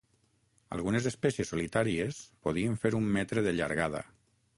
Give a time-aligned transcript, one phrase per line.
[0.77, 4.03] Algunes espècies solitàries podien fer un metre de llargada.